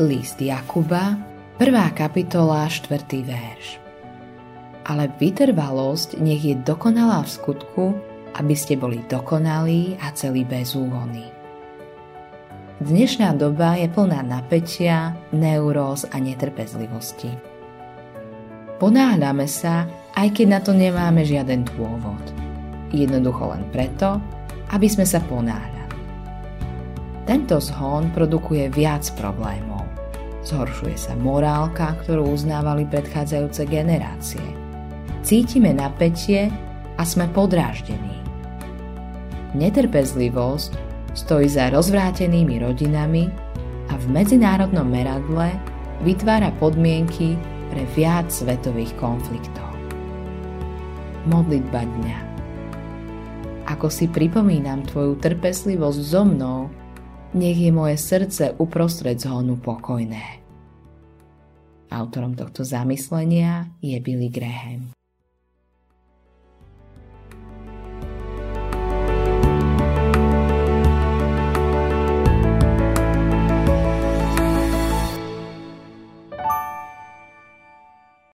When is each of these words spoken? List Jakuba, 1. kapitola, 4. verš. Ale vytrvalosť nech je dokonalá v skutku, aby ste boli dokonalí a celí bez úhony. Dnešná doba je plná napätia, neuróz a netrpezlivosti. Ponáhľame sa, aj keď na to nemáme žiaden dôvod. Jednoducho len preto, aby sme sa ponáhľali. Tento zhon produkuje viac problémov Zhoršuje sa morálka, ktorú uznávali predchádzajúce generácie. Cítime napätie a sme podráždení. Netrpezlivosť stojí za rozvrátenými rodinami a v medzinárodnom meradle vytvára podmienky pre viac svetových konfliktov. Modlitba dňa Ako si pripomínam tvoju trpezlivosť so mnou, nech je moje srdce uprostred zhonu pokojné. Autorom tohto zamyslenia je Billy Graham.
List 0.00 0.40
Jakuba, 0.40 1.12
1. 1.60 1.76
kapitola, 1.92 2.64
4. 2.64 3.20
verš. 3.20 3.76
Ale 4.88 5.12
vytrvalosť 5.12 6.16
nech 6.24 6.40
je 6.40 6.56
dokonalá 6.56 7.20
v 7.20 7.28
skutku, 7.28 7.84
aby 8.32 8.56
ste 8.56 8.80
boli 8.80 9.04
dokonalí 9.12 10.00
a 10.00 10.08
celí 10.16 10.48
bez 10.48 10.72
úhony. 10.72 11.28
Dnešná 12.80 13.36
doba 13.36 13.76
je 13.76 13.92
plná 13.92 14.24
napätia, 14.24 15.20
neuróz 15.36 16.08
a 16.08 16.16
netrpezlivosti. 16.16 17.36
Ponáhľame 18.80 19.44
sa, 19.44 19.84
aj 20.16 20.32
keď 20.32 20.46
na 20.48 20.60
to 20.64 20.72
nemáme 20.72 21.28
žiaden 21.28 21.68
dôvod. 21.76 22.24
Jednoducho 22.88 23.52
len 23.52 23.68
preto, 23.68 24.16
aby 24.72 24.88
sme 24.88 25.04
sa 25.04 25.20
ponáhľali. 25.20 25.92
Tento 27.28 27.60
zhon 27.60 28.08
produkuje 28.16 28.72
viac 28.72 29.04
problémov 29.12 29.69
Zhoršuje 30.40 30.96
sa 30.96 31.12
morálka, 31.20 32.00
ktorú 32.00 32.32
uznávali 32.32 32.88
predchádzajúce 32.88 33.68
generácie. 33.68 34.44
Cítime 35.20 35.76
napätie 35.76 36.48
a 36.96 37.02
sme 37.04 37.28
podráždení. 37.28 38.16
Netrpezlivosť 39.52 40.72
stojí 41.12 41.44
za 41.44 41.68
rozvrátenými 41.68 42.56
rodinami 42.62 43.28
a 43.92 43.98
v 44.00 44.04
medzinárodnom 44.08 44.88
meradle 44.88 45.52
vytvára 46.00 46.48
podmienky 46.56 47.36
pre 47.68 47.84
viac 47.92 48.32
svetových 48.32 48.96
konfliktov. 48.96 49.68
Modlitba 51.28 51.84
dňa 51.84 52.18
Ako 53.68 53.92
si 53.92 54.08
pripomínam 54.08 54.88
tvoju 54.88 55.20
trpezlivosť 55.20 56.00
so 56.00 56.24
mnou, 56.24 56.72
nech 57.34 57.58
je 57.58 57.72
moje 57.72 57.96
srdce 57.96 58.54
uprostred 58.58 59.20
zhonu 59.20 59.56
pokojné. 59.56 60.40
Autorom 61.90 62.34
tohto 62.38 62.62
zamyslenia 62.64 63.66
je 63.82 63.98
Billy 64.00 64.30
Graham. 64.30 64.99